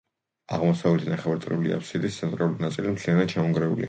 აღმოსავლეთი 0.55 1.11
ნახევარწრიული 1.11 1.75
აბსიდის 1.75 2.17
ცენტრალური 2.21 2.65
ნაწილი 2.65 2.95
მთლიანად 2.95 3.31
ჩამონგრეულია. 3.35 3.79